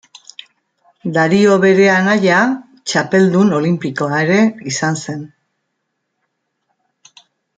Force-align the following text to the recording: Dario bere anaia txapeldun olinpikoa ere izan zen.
Dario 1.17 1.57
bere 1.65 1.83
anaia 1.95 2.39
txapeldun 2.93 3.53
olinpikoa 3.59 4.23
ere 4.29 4.39
izan 4.73 4.99
zen. 5.05 5.23